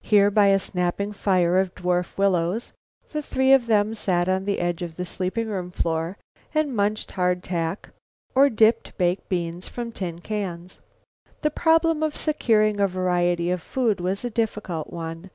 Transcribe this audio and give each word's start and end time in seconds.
Here, 0.00 0.32
by 0.32 0.48
a 0.48 0.58
snapping 0.58 1.12
fire 1.12 1.56
of 1.60 1.76
dwarf 1.76 2.18
willows, 2.18 2.72
the 3.10 3.22
three 3.22 3.52
of 3.52 3.66
them 3.68 3.94
sat 3.94 4.28
on 4.28 4.44
the 4.44 4.58
edge 4.58 4.82
of 4.82 4.96
the 4.96 5.04
sleeping 5.04 5.46
room 5.46 5.70
floor 5.70 6.18
and 6.52 6.74
munched 6.74 7.12
hardtack 7.12 7.90
or 8.34 8.50
dipped 8.50 8.98
baked 8.98 9.28
beans 9.28 9.68
from 9.68 9.92
tin 9.92 10.22
cans. 10.22 10.80
The 11.42 11.52
problem 11.52 12.02
of 12.02 12.16
securing 12.16 12.80
a 12.80 12.88
variety 12.88 13.48
of 13.52 13.62
food 13.62 14.00
was 14.00 14.24
a 14.24 14.28
difficult 14.30 14.90
one. 14.92 15.30